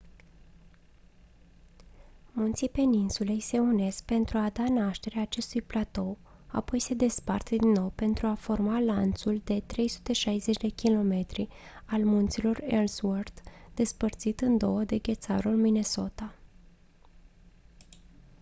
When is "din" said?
7.49-7.69